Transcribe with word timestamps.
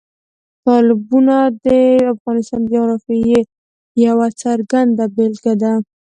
تالابونه 0.65 1.35
د 1.65 1.67
افغانستان 2.13 2.59
د 2.63 2.67
جغرافیې 2.73 3.39
یوه 4.05 4.27
څرګنده 4.41 5.05
بېلګه 5.15 5.53
ده. 5.61 5.73